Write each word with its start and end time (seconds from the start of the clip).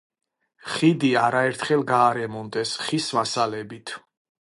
ხიდი 0.75 1.11
არაერთხელ 1.25 1.85
გაარემონტეს 1.93 2.75
ხის 2.87 3.15
მასალებით. 3.19 3.99